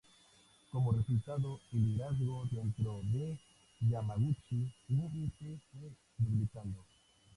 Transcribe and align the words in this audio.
Como 0.71 0.93
resultado 0.93 1.59
el 1.73 1.79
liderazgo 1.91 2.45
dentro 2.49 3.01
de 3.03 3.37
Yamaguchi-gumi 3.81 5.29
se 5.37 5.59
fue 5.71 5.91
debilitando. 6.17 6.83